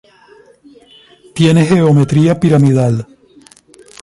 Tiene 1.35 1.63
geometría 1.63 2.33
piramidal. 2.39 3.05